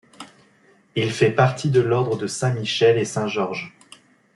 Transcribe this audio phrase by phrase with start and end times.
[0.95, 3.71] Il fait partie de l'Ordre de Saint-Michel et Saint-Georges.